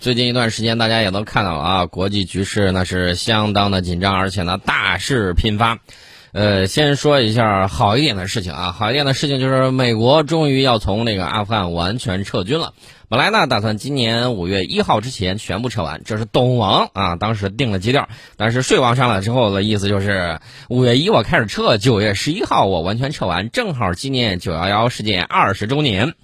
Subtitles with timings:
[0.00, 5.78] 最近一段时间，大家也都看到了啊，国际局势那是相当的紧张，而且呢大事频发。
[6.32, 12.72] 呃，先说一下好一点的事情啊，好一点的事情就是美国终于要从那个阿富汗完全撤军了。
[13.10, 18.08] 本来呢，打算今年五月一号之前全部撤完，这是董王啊当时定了基调。
[18.38, 20.40] 但是税王上来之后的意思就是
[20.70, 26.14] 五月一我开始撤，九月十一号我完全撤完，正好纪念九幺幺事件二十周年。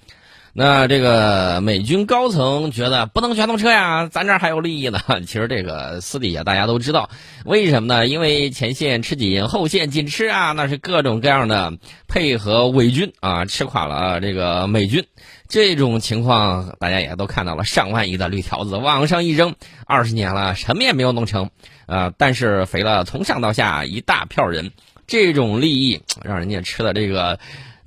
[0.59, 4.99] 那这个美军高层觉得不能全都撤呀，咱这儿还有利益呢。
[5.27, 7.11] 其实这个私底下大家都知道，
[7.45, 8.07] 为什么呢？
[8.07, 11.73] 因为前线吃紧，后线紧吃啊，那是各种各样的
[12.07, 15.05] 配合伪军啊，吃垮了这个美军。
[15.47, 19.53] 这种情况大家也都看到了，上万亿的绿条子往上一扔，
[19.85, 21.51] 二十年了什么也没有弄成，
[21.85, 24.71] 啊，但是肥了从上到下一大票人，
[25.05, 27.37] 这种利益让人家吃的这个。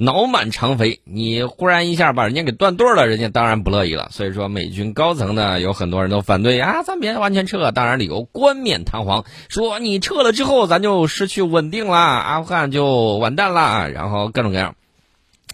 [0.02, 4.09] 脑满肠肥，你忽然一下把人家给断队了，人家当然不乐意了。
[4.10, 7.70] 所以说，美军高层呢有很多人都反对啊，咱别完全撤。
[7.70, 13.90] 当然，理由冠冕堂皇，说你撤了之后，咱就失去稳定了，阿富汗就完蛋了。
[13.90, 14.74] 然后各种各样，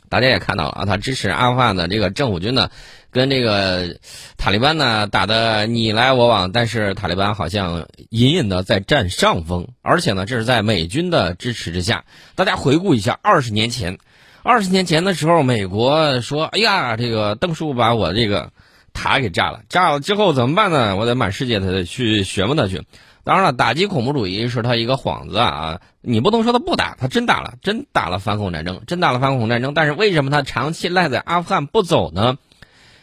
[0.08, 2.70] 大家也看到了啊，他支持阿富汗的这个政府军呢，
[3.10, 3.98] 跟这个
[4.36, 12.04] 塔利班呢打的你来我往，但是塔利班好像隐隐的在占上风，而且呢，这是在美军的支持之下。
[12.36, 13.98] 大家回顾一下，二十年前。
[14.46, 18.52] 二十年前的时候，美国说：“哎呀，这个邓叔把我这个
[18.92, 20.94] 塔给炸了，炸了之后怎么办呢？
[20.94, 22.84] 我得满世界的去询问他去。
[23.24, 29.74] 当然了，打击恐怖主义是他一个幌子啊，你不能说他不打，他真打了，真打了反恐战争，真打了反恐战争。
[29.74, 32.38] 但是为什么他长期赖在阿富汗不走呢？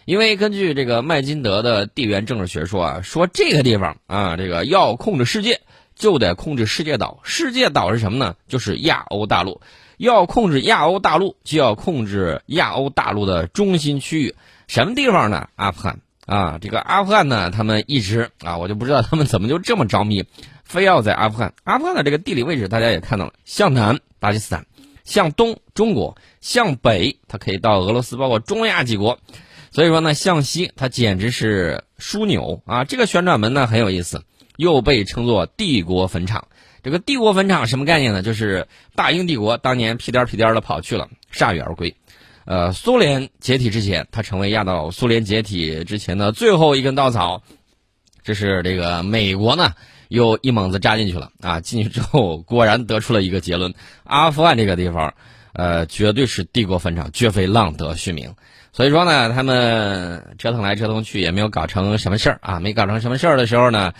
[0.06, 5.60] 因为根据这个麦金德的地缘政治学说啊，说这个地方啊，这个要控制世界，
[5.94, 7.20] 就得控制世界岛。
[7.24, 8.36] 世界岛是什么呢？
[8.48, 9.60] 就是亚欧大陆。”
[9.98, 14.36] 要控制亚欧大陆，就要控制亚欧大陆的中心区域，
[14.68, 15.50] 什么地方呢？
[15.56, 20.26] 阿富汗啊，这个阿富汗呢，他们一直啊，我就不知道他们怎么就这么着迷，
[20.64, 21.54] 非要在阿富汗。
[21.64, 24.66] 阿富汗的这个地理位置，大家也看到了，向南巴基斯坦，
[25.04, 29.20] 向东中国，向北它可以到俄罗斯，包括中亚几国。
[29.72, 32.84] 所以说呢，向西它简直是枢纽啊！
[32.84, 34.24] 这个旋转门呢很有意思，
[34.56, 36.48] 又被称作帝国坟场。
[36.84, 38.22] 这个帝国坟场什么概念呢？
[38.22, 41.96] 就是大英帝国当年屁颠屁颠的跑去了，铩羽而归。
[42.46, 47.42] 呃，苏联解体之前，它成为压倒苏联解体之前的最后一根稻草。
[48.22, 49.72] 这是这个美国呢，
[50.10, 51.62] 又一猛子扎进去了啊！
[51.62, 53.74] 进去之后，果然得出了一个结论：
[54.04, 55.14] 阿富汗这个地方，
[55.54, 58.34] 呃，绝对是帝国坟场，绝非浪得虚名。
[58.74, 62.60] 所以说呢，他们折腾来折腾去，也没有搞成什么事儿啊！
[62.60, 63.94] 没搞成什么事儿的时候呢？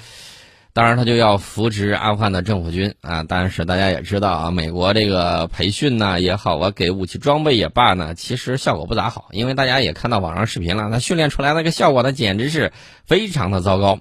[0.76, 3.24] 当然，他就要扶植阿富汗的政府军啊！
[3.28, 9.28] 但是大家也知道啊，美国这个培训呢也好啊，给武器装备也罢呢，其实效果不咋好。
[9.30, 12.74] 因为大家也看到网上视频了，他训练出来那个效果，那简直是
[13.06, 14.00] 非常的糟糕。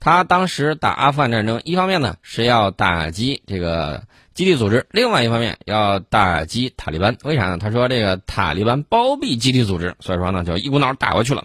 [0.00, 4.02] 他当时打阿富汗战争，一方面呢是要打击这个
[4.34, 7.18] 基地组织，另外一方面要打击塔利班。
[7.22, 7.58] 为啥呢？
[7.58, 11.44] 他说这个塔利班包庇基地组织，所以说呢就一股脑打过去了。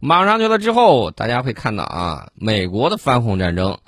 [0.00, 3.78] 马上去了之后，大家会看到啊，美国的反恐战争。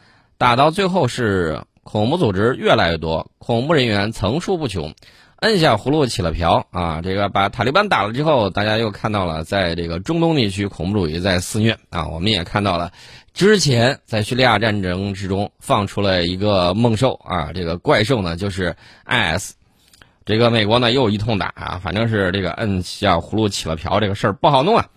[0.42, 4.92] 打到最后是恐怖组织越来越多，恐怖人员层出不穷，
[5.36, 7.00] 摁下葫芦起了瓢啊！
[7.00, 12.08] 这个把塔利班打了之后，大家又看到了在这个中东地区恐怖主义在肆虐啊！
[12.08, 12.90] 我们也看到了
[13.32, 18.74] 之前在叙利亚战争之中放出了一个猛兽啊，这个怪兽呢就是
[19.06, 19.52] IS，
[20.24, 24.88] 这个美国呢又一通打啊，反正是这个摁下葫芦起了瓢这个事儿不好弄啊，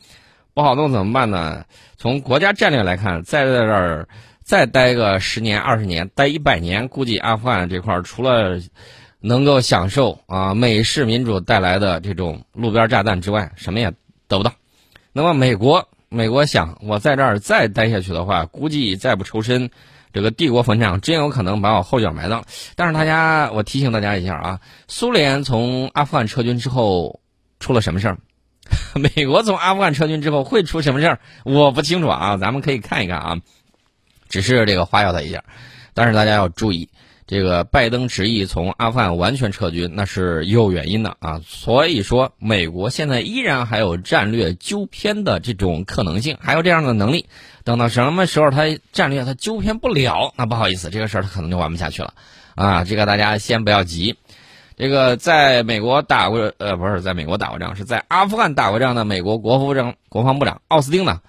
[0.55, 1.65] 不好弄怎么办呢？
[1.97, 4.07] 从国家战略来看，在这儿。
[4.45, 8.61] 再待个十年二十年，待一百年，估计阿富汗这块儿除了
[9.19, 13.91] 能够享受啊美式民主带来的这种路边炸弹之外，什么也
[14.27, 14.53] 得不到。
[15.13, 19.71] 那么美国，美国想我在这儿再待下去的话，估计再不抽身，
[20.13, 22.45] 这个帝国坟场真有可能把我后脚埋葬。
[22.75, 27.19] 但是大家，我提醒大家一下啊，苏联从阿富汗撤军之后
[27.59, 28.19] 出了什么事儿？
[28.93, 31.19] 美国从阿富汗撤军之后会出什么事儿？
[31.45, 33.37] 我不清楚啊，咱们可以看一看啊。
[34.29, 35.43] 只是这个花摇他一下，
[35.93, 36.89] 但是大家要注意，
[37.27, 41.41] 这个拜登执意从阿富汗完全撤军，那是有原因的啊。
[41.45, 47.27] 所以说，美国现在依然还有战略纠偏的这种可能性，还有这样的能力。
[47.63, 52.13] 等到什么时候他战略他纠偏不了，那不好意思，这个事儿他可能就玩不下去了
[52.53, 52.83] 啊。
[52.83, 54.17] 这个大家先不要急。
[54.77, 61.21] 这个在美国打过呃，不是在美国打过仗，是在阿富汗打过仗的美国国防部长国防部长奥斯汀呢，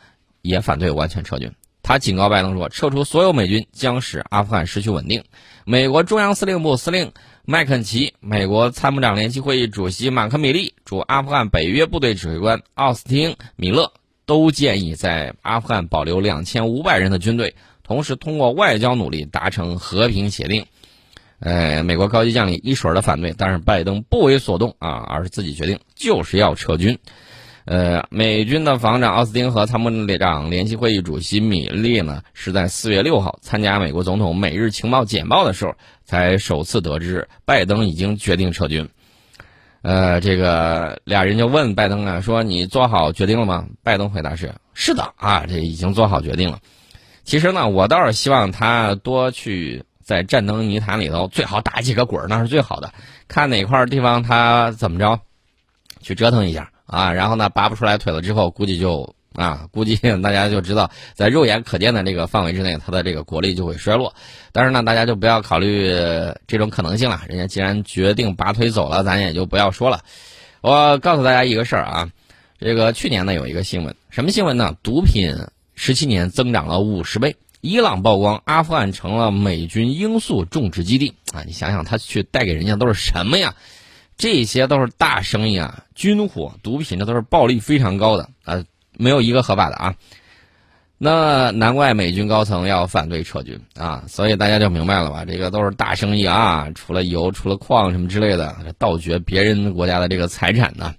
[0.43, 1.53] 也反对完全撤军。
[1.87, 5.23] 他警告拜登说：“撤出所有美军将使阿富汗失去稳定。”
[5.65, 7.13] 美国中央司令部司令
[7.45, 13.93] 麦肯齐、美国参谋长联席会议主席马克·米利、驻阿富汗北约部队指挥官奥斯汀·米勒
[14.25, 17.55] 都建议在阿富汗保留两千五百人的军队，
[17.85, 20.67] 同时通过外交努力达成和平协定。
[21.39, 26.99] 呃，美国高级将领一水儿的反对，但是拜登不为所动啊，而是自己决定就是要撤军。
[27.67, 35.75] 呃，美军的防长奥斯汀和参谋长联席会议主席米利呢，是在四月六号参加美国总统每日情报简报的时候，
[36.05, 38.89] 才首次得知拜登已经决定撤军。
[39.83, 43.67] 呃，这个俩人就问拜登啊，说你做好决定了吗？
[43.83, 46.61] 拜登回答是：是的啊，这已经做好决定了。
[47.25, 49.85] 其实呢，我倒是希望他多去。
[50.07, 52.93] 在战争泥潭里头，最好打几个滚，那是最好的。
[53.27, 55.19] 看哪块地方他怎么着，
[56.01, 57.13] 去折腾一下啊。
[57.13, 64.15] 然后呢，拔不出来腿了之后，估计就啊，估计 大家就知道，在肉眼可见的这个范围之内，它的这个国力就会衰落。
[64.53, 65.91] 但是呢，大家就不要考虑
[66.47, 67.21] 这种可能性了。
[67.29, 70.01] 人家既然决定拔腿走了，咱也就不要说了。
[70.63, 72.11] 我告诉大家一个事儿啊，
[72.59, 74.75] 这个去年呢有一个新闻，什么新闻呢？
[74.83, 75.35] 毒品
[75.75, 77.37] 十七年增长了五十倍。
[77.63, 81.43] 伊朗曝光，阿富汗成了美军罂粟种植基地啊！
[81.45, 83.55] 你想想，他去带给人家都是什么呀？
[84.17, 88.65] 这些都是大生意啊，军火、毒品，这都是暴利非常高的啊，
[88.97, 89.95] 没有一个合法的啊。
[90.99, 94.05] 那难怪美军高层要反对撤军啊！
[94.09, 95.27] 所以大家就明白了吧？
[95.27, 100.95] 这个都是大生意啊，除了油、除了矿什么之类的，盗掘别人国家的这个财产呢。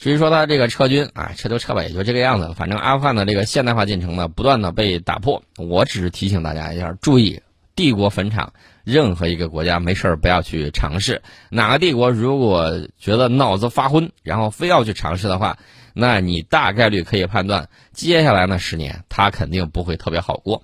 [0.00, 2.52] 至于说他这个撤军啊，撤就撤吧，也就这个样子。
[2.56, 5.40] 反正阿富汗的这个现代化进程呢，不断的被打破。
[5.56, 7.40] 我只是提醒大家一下，注意
[7.82, 8.52] 帝国坟场，
[8.84, 11.20] 任何一个国家没事儿不要去尝试。
[11.50, 15.58] 哪个帝国如果觉得脑子发昏，然后非要去尝试的话，
[15.92, 20.62] 那你大概率可以判断，接下来呢十年他肯定不会特别好过。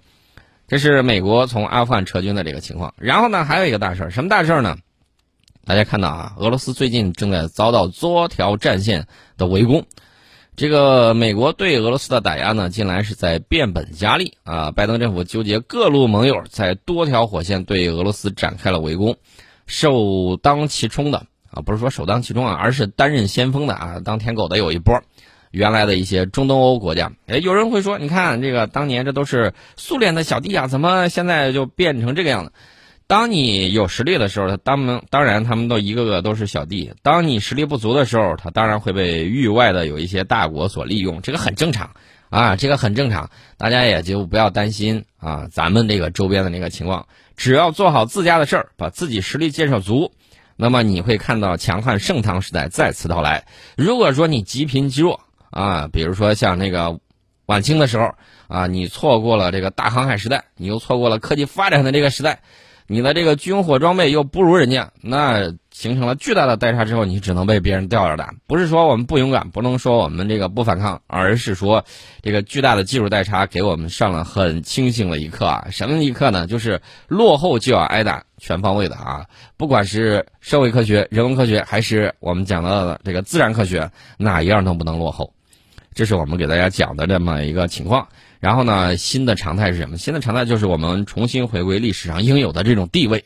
[0.68, 2.94] 这是美国从阿富汗撤军的这个情况。
[2.98, 4.76] 然后呢，还有一个大事儿，什么大事儿呢？
[5.64, 9.86] 大家看到啊，俄罗斯最近正在遭到多条战线的围攻，
[10.58, 14.72] 这个美国对俄罗斯的打压呢，近来是在变本加厉啊。
[14.72, 19.14] 拜登政府纠结各路盟友，在多条火线对俄罗斯展开了围攻，
[19.68, 25.00] 首当其冲的啊，不是说首当其冲啊，而是担任先锋的啊，当舔狗的有一波，
[25.52, 27.12] 原来的一些中东欧国家。
[27.28, 32.52] 哎，有人会说，你看这个当年这都是苏联的小弟啊，怎么现在就变成这个样子？
[33.08, 41.90] 当你有实力的时候，他当们当然他们都一个个都是小弟；当你实力不足的时候，他当然会被域外的有一些大国所利用，这个很正常
[42.28, 45.48] 啊，这个很正常，大家也就不要担心啊。
[45.50, 50.12] 咱们这个周边的那个情况，只要做好自家的事儿，把自己实力建设足，
[50.54, 53.46] 那么你会看到强悍盛唐时代再次到来。
[53.74, 55.18] 如果说你积贫积弱
[55.50, 57.00] 啊，比如说像那个
[57.46, 58.10] 晚清的时候
[58.48, 62.40] 啊，你错过了这个大航海时代，你又错过了科技发展的这个时代。
[62.90, 68.32] 你的这个军火装备又不如人家，那形成了巨大的代差之后，你只能被别人吊着打。
[68.46, 71.84] 不是说我们不勇敢，不能说我们这个不反抗，而是说
[72.22, 75.66] 这个巨大的技术代差给我们上了很清醒的一课啊！
[75.70, 76.46] 什么一课呢？
[76.46, 79.26] 就是落后就要挨打，全方位的啊！
[79.58, 85.34] 不管是社会科学、人文科学，还是我们讲到的这个自然科学，哪一样都不能落后。
[85.92, 88.08] 这是我们给大家讲的这么一个情况。
[88.40, 89.96] 然后呢，新的常态是什么？
[89.98, 93.24] 新的常态就是我们重新回归历史上应有的这种地位，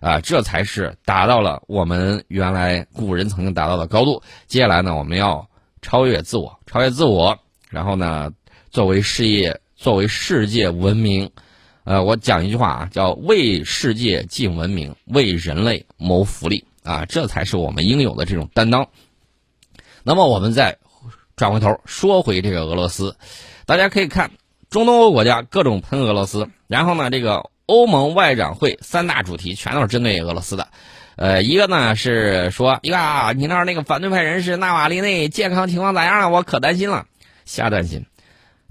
[0.00, 4.22] 啊，这才是达到了我们原来古人曾经达到的高度。
[4.46, 5.46] 接下来呢，我们要
[5.82, 7.38] 超越自我，超越自我，
[7.68, 8.30] 然后呢，
[8.70, 11.30] 作为事业，作为世界文明，
[11.84, 18.88] 呃，我讲一句话啊，叫为世界尽文明，为人类谋福利啊，这才是我们应有的这种担当。
[20.04, 20.78] 那么，我们再
[21.36, 23.14] 转回头说回这个俄罗斯，
[23.66, 24.30] 大家可以看。
[24.74, 30.66] 中东欧国家各种喷俄罗斯，然后呢，这个欧盟外长会三大主题全都是针对俄罗斯的，
[31.14, 36.28] 呃，一个呢是说呀，你那儿那个反对派人士纳瓦利内健康情况咋样了？
[36.28, 37.06] 我可担心了，
[37.44, 38.04] 瞎担心。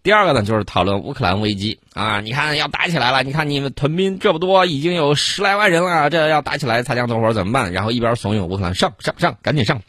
[0.03, 7.71] 第二个呢就是讨论乌克兰危机啊，你看要打起来了，你看你们屯兵这么多，已经有十来万人了，这要打起来擦枪走火怎么办？
[7.71, 9.81] 然后一边怂恿乌克兰上上上，赶紧上。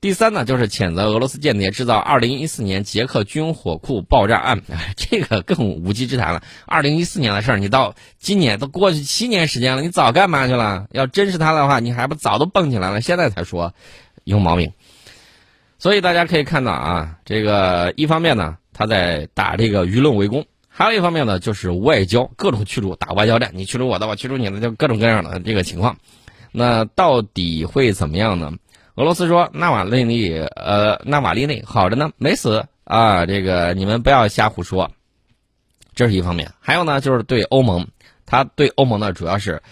[0.00, 4.62] 第三呢，就是谴责俄罗斯间谍制造二零一四年捷克军火库爆炸案，
[4.94, 6.42] 这个更无稽之谈了。
[6.66, 10.86] 二零一四年的事儿，你到今年都过去七年时间了，你早干嘛去了？
[10.92, 13.74] 要真是他的话，你还不早都蹦起来了，现在才说，
[14.22, 14.72] 有毛病。
[15.80, 25.96] 所以大家可以看到啊，这个一方面呢，他在打这个舆论围攻；还有一方面呢，就是外交各种驱逐，打外交战，你驱逐我的，我驱逐你的，就各种各样的这个情况。
[26.52, 28.52] 那到底会怎么样呢？
[28.98, 33.24] 俄罗斯说：“纳瓦利内，呃，纳瓦利内好着呢，没死啊。
[33.26, 34.90] 这个你们不要瞎胡说。
[35.94, 37.86] 这是一方面，还有呢，就是对欧盟，
[38.26, 39.62] 他对欧盟呢，主要是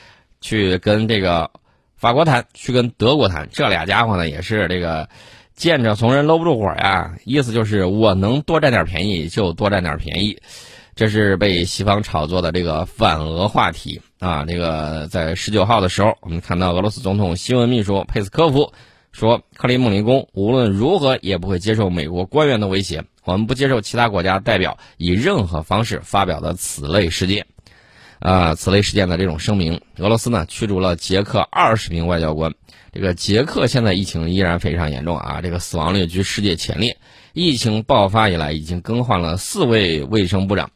[0.40, 1.50] 去跟这个
[1.96, 3.48] 法国谈，去跟德国谈。
[3.50, 5.08] 这俩家伙呢，也是这个
[5.56, 10.38] 见着怂人搂不住火呀，意思就是我能多占点便宜就多占点便宜。
[10.94, 14.44] 这是被西方炒作的这个反俄话题啊。
[14.46, 18.72] 这个在十九号的时候，我们看到俄罗斯总统新闻秘书佩斯科夫
[19.16, 27.46] 说，克里姆林宫无论如何也不会接受美国官员的威胁，我们不接受其他国家代表以任何方式发表的此类事件。
[28.18, 32.52] 啊，此类事件的这种声明，俄罗斯呢驱逐了捷克二十名外交官。
[32.92, 36.98] 这个捷克现在疫情依然非常严重啊，这个死亡率居世界前列。
[37.32, 40.70] 疫情爆发以来，已经更换了四位卫生部长。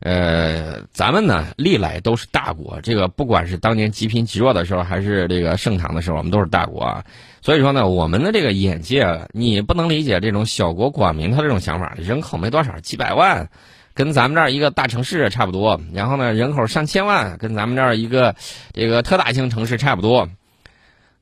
[0.00, 7.04] 呃，咱们呢历来都是大国，这个不管是当年积贫积弱的时候，还是这个盛唐的时候，我们都是大国啊。
[7.42, 13.48] 所以说呢，我们的这个眼界，你不能理解这种小国寡民他这种想法，人口没多少，几百万。
[13.94, 18.32] 跟咱们这儿一个大城市差不多，然后呢，人口上千万，跟咱们这儿一个
[18.72, 20.28] 这个特大型城市差不多。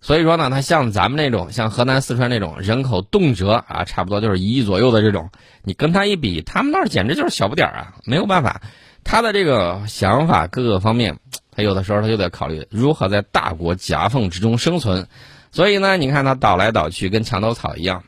[0.00, 5.30] 所以说呢，它像咱们那种，像河南、四川那种人口动辄啊，差不多就是一亿左右的这种，
[5.64, 8.62] 你跟他一比，他们那儿简直就是小不点儿啊，没有办法。
[9.02, 11.18] 他的这个想法各个方面，
[11.50, 15.08] 他有的时候他就得考虑如何在大国夹缝之中生存。
[15.50, 18.04] 所以呢，你看他倒来倒去，跟墙头草一样。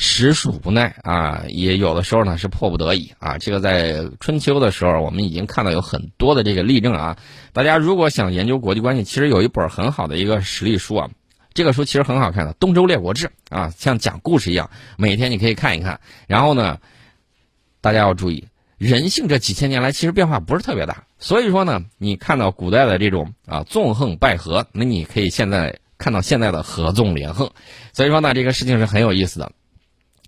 [0.00, 3.36] 实属无奈啊，也有的时候呢是迫不得已啊。
[3.36, 7.16] 这个在春秋的时候，我们已经看到有很多的这个例证啊。
[7.52, 11.10] 大家如果想研究国际关系，其实有一本很好的一个实例书啊。
[11.58, 15.98] 这个书其实很好看的，《东周列国志》啊，像讲故事一样，每天你可以看一看。
[16.28, 16.78] 然后呢，
[17.80, 18.46] 大家要注意，
[18.76, 21.02] 人性这几千年来其实变化不是特别大。
[21.18, 27.50] 所以说呢，你看到古代的这种啊纵横捭阖，那你可以现在看到现在的合纵连横。
[27.92, 29.50] 所以说呢，这个事情是很有意思的。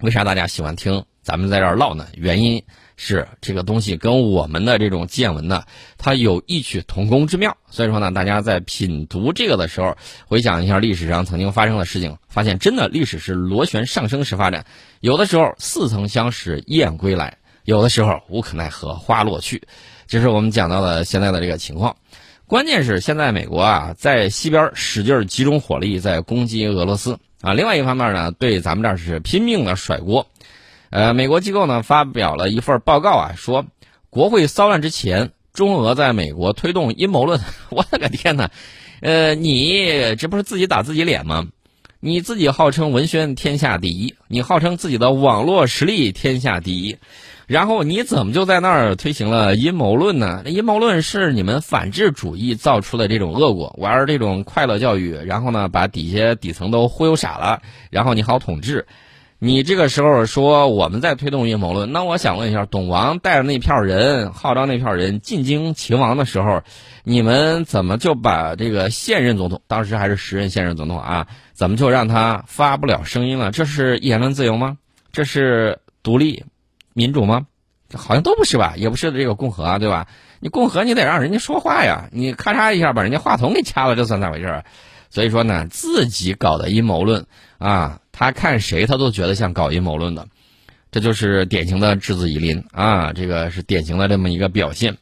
[0.00, 2.08] 为啥大家喜欢听咱们在这儿唠呢？
[2.14, 2.64] 原因
[3.02, 5.64] 是这个东西跟我们的这种见闻呢，
[5.96, 7.56] 它有异曲同工之妙。
[7.70, 14.66] 所以说呢，大家在品读这个的时候，回想一下历史上曾经发生的事情，发现真的历史是螺旋上升式发展。
[15.00, 19.62] 有的时候似曾相识燕归来，有的时候无可奈何花落去。
[20.06, 21.96] 这是我们讲到的现在的这个情况。
[22.46, 27.18] 关键是现在美国啊，在西边使劲集中火力在攻击俄罗斯。
[27.40, 30.26] 啊，另外一方面呢，对咱们这儿是拼命的甩锅。
[30.90, 33.64] 呃，美国机构呢发表了一份报告啊，说
[34.10, 37.40] 国会骚乱之前，中俄在美国推动阴谋论。
[37.70, 38.50] 我的个天哪！
[39.00, 41.46] 呃，你这不是自己打自己脸吗？
[42.00, 46.96] 你自己号称文宣天下第一，你号称自己的网络实力天下第一。
[47.46, 50.42] 然后你怎么就在那儿推行了阴谋论呢？
[50.46, 58.86] 阴谋论是你们反智主义造出的这种恶果，玩儿这种快乐教育，然后呢把底下底层都忽悠傻了，然后你好统治。
[59.42, 66.62] 你这个时候说我们在推动阴谋论，那我想问一下，董王带着那票人号召那票人进京擒王的时候，
[67.04, 73.50] 你们怎么就把这个现任总统，当时还是时任现任总统啊，怎么就让他发不了声音了？
[73.50, 74.76] 这是言论自由吗？
[75.10, 76.44] 这是独立？
[76.92, 77.46] 民主吗？
[77.94, 80.06] 好像都不是吧，也不是这个共和啊，对吧？
[80.40, 84.62] 你共和你得让人家说话呀，你咔嚓一下把人家话筒给掐了，这算咋回事？
[85.10, 87.26] 所以说呢，自己搞的阴谋论
[87.58, 90.28] 啊，他看谁他都觉得像搞阴谋论的，
[90.90, 94.96] 这就是典型的质子以邻啊，这个是典型的这么一个表现，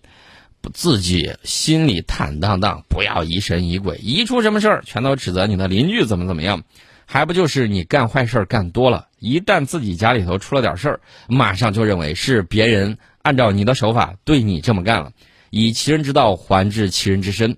[0.72, 6.64] 自己心里坦荡荡，不要疑神疑鬼，一出什么事儿全都指责你的邻居怎么怎么样。
[7.10, 15.12] 还不就是你干坏事干多了，一旦自己家里头出了点事儿，马上就认为是别人按照你的手法对你这么干了，
[15.48, 17.56] 以其人之道还治其人之身，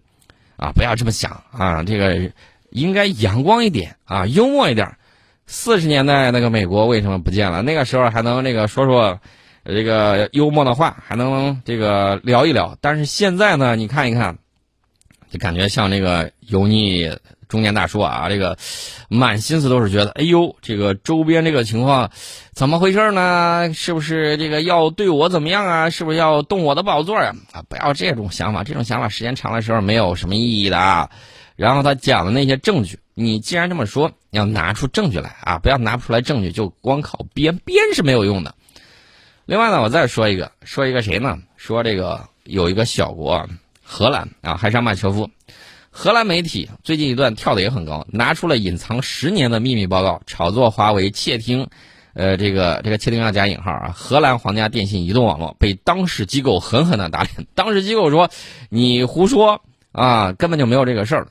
[0.60, 2.30] 啊，不要这么想啊，这个
[2.68, 4.94] 应该阳光一点啊，幽默一点。
[5.46, 7.62] 四十年代那个美国为什么不见了？
[7.62, 9.18] 那个时候还能那个说说
[9.64, 12.76] 这个幽默的话，还能这个聊一聊。
[12.82, 14.36] 但是现在呢，你看一看，
[15.30, 17.10] 就感觉像那个油腻。
[17.50, 18.56] 中年大叔啊，这个
[19.08, 22.10] 满心思都是觉得，哎呦，这个周边这个情况
[22.54, 23.70] 怎么回事呢？
[23.74, 25.90] 是不是这个要对我怎么样啊？
[25.90, 27.34] 是不是要动我的宝座呀？
[27.52, 31.10] 啊，不要这种想法，这种想法时间长的时候没有什么意义的啊。
[31.56, 38.54] 然后他讲的那些证据，你既然这么说，要拿出证据来啊，不要拿不出来证据就光靠编，编是没有用的。
[39.44, 41.36] 另外呢，我再说一个，说一个谁呢？
[41.56, 43.46] 说这个有一个小国，
[43.82, 45.28] 荷兰啊，海沙马车夫。
[45.92, 51.66] 荷兰媒体最近一段跳的也很高，拿出了隐藏十年的秘密报告，炒作华为窃听，
[52.14, 53.92] 呃，这个这个窃听要加引号啊。
[53.94, 58.30] 荷兰皇家电信移动网络被当事机构狠狠的打脸， 当事机构说
[58.68, 61.26] 你胡说啊，根本就没有这个事儿。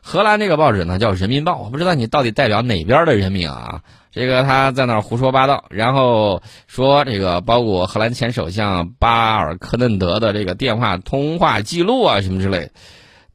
[0.00, 3.82] 荷兰这个报纸呢叫《人民报》，我不知道你到底代表哪边的人民啊？
[4.12, 12.70] 这个他在那儿胡说八道，然后说这个包括荷兰前首相巴尔科嫩德的这个电话通话记录啊什么之类。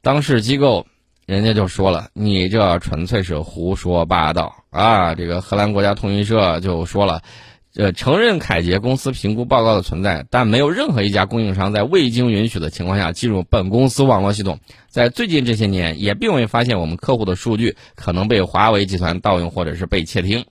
[0.02, 0.86] 当事机构，
[1.26, 7.20] 人家就说了，你这纯粹是胡说八道啊，这个荷兰国家通讯社就说了，
[7.76, 14.58] 呃，承认凯捷公司评估报告的存在，但没有任何一家供应商在未经允许的情况下进入本公司网络系统。
[14.88, 20.44] 在最近这些年，也并未发现我们客户的数据可能被华为集团盗用或者是被窃听。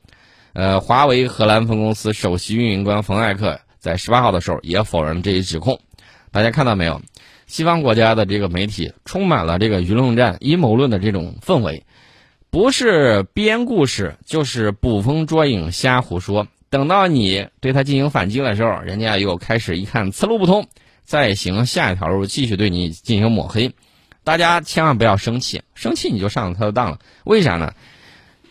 [0.53, 5.79] 呃，华为荷兰分公司首席运营官冯艾克在十八号的时候也否认了这一指控。
[6.31, 7.01] 大家看到没有？
[7.49, 11.83] 西方国家的这个媒体充满了这个舆论战、阴谋论的这种氛围。
[12.51, 16.47] 不是编故事，就是捕风捉影、瞎胡说。
[16.69, 20.67] 等到你对他进行反击的时候，人家又开始一看此路不通，
[21.03, 23.73] 再行下一条路，继续对你进行抹黑。
[24.23, 26.99] 大家千万不要生气，生气你就上了他的当了。
[27.23, 27.73] 为啥呢？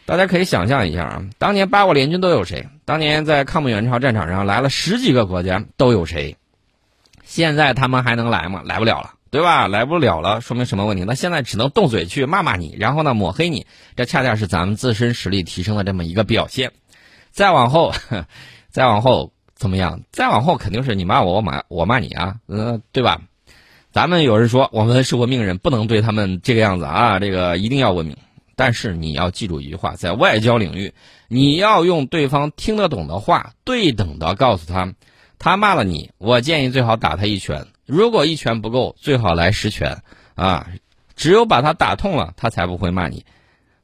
[0.06, 2.66] 大家可以想象一下啊，当年八国联军都有谁？
[2.84, 6.36] 当年在抗美援朝战场上来了十几个国家，都有谁？
[7.28, 8.62] 现在他们还能来吗？
[8.64, 9.10] 来不了了。
[9.30, 9.68] 对吧？
[9.68, 11.04] 来不了了，说明什么问题？
[11.06, 16.72] 那现在只能动嘴去骂骂你，然后呢抹黑你，这恰恰是咱们自身实力提升的这么一个表现。
[17.30, 17.92] 再往后，
[18.72, 20.00] 再往后怎么样？
[20.10, 23.20] 再往后肯定是你骂我，我骂我骂你啊，嗯，对吧？
[23.92, 28.16] 咱们有人说我们是文明人，不能对他们这个样子啊，这个一定要文明。
[28.56, 30.94] 但是你要记住一句话，在外交领域，
[31.28, 34.94] 你要用对方听得懂的话，对等的告诉他，
[35.38, 37.66] 他骂了你，我建议最好打他一拳。
[37.86, 40.02] 如果一拳不够，最好来十拳，
[40.34, 40.68] 啊，
[41.16, 43.24] 只有把他打痛了，他才不会骂你。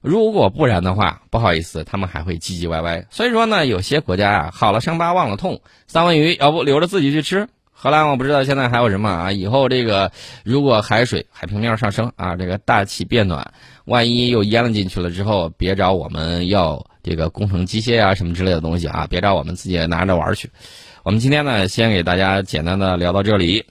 [0.00, 3.06] 如果不然的话，不好意思，他们还会唧唧歪歪。
[3.08, 7.48] 所以说呢，有些国家啊，好了伤疤忘了痛，三文鱼要不留着自己去吃。
[7.72, 9.32] 荷兰我不知道现在还有什么啊？
[9.32, 13.52] 以后这个如果海水海平面上升啊，这个大气变暖，
[13.86, 20.50] 万一又淹了进去了之后，别找我们要这个工程机械啊什么之类的东西啊，别找我们自己拿着玩去。
[21.04, 23.66] 我们今天呢，先给大家简单的聊到这里。